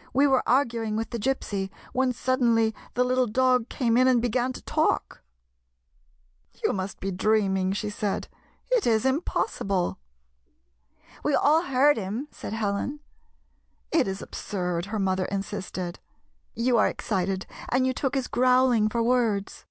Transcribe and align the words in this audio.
"We 0.12 0.26
were 0.26 0.46
arguing 0.46 0.96
with 0.96 1.08
the 1.12 1.18
Gypsy 1.18 1.70
when 1.94 2.12
sud 2.12 2.40
denly 2.42 2.74
the 2.92 3.04
little 3.04 3.26
dog 3.26 3.70
came 3.70 3.96
in 3.96 4.06
and 4.06 4.20
began 4.20 4.52
to 4.52 4.60
talk 4.60 5.22
.""You 6.62 6.74
must 6.74 7.00
be 7.00 7.10
dreaming," 7.10 7.72
she 7.72 7.88
said." 7.88 8.28
It 8.70 8.86
is 8.86 9.06
impossible." 9.06 9.98
"We 11.24 11.34
all 11.34 11.62
heard 11.62 11.96
him," 11.96 12.28
said 12.30 12.52
Helen." 12.52 13.00
It 14.00 14.06
is 14.06 14.20
absurd," 14.20 14.84
her 14.92 14.98
mother 14.98 15.24
insisted." 15.24 16.00
You 16.54 16.74
64 16.74 16.74
THE 16.74 16.74
GYPSY'S 16.74 16.74
FLIGHT 16.74 16.80
are 16.80 16.90
excited, 17.26 17.46
and 17.70 17.86
you 17.86 17.94
took 17.94 18.14
his 18.14 18.28
growling 18.28 18.90
for 18.90 19.02
words." 19.02 19.64